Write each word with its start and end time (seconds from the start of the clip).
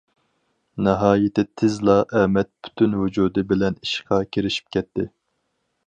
ناھايىتى 0.87 1.43
تېزلا، 1.61 1.97
ئەمەت 2.21 2.49
پۈتۈن 2.65 2.97
ۋۇجۇدى 3.03 3.45
بىلەن 3.53 3.79
ئىشقا 3.85 4.21
كىرىشىپ 4.35 4.77
كەتتى. 4.79 5.11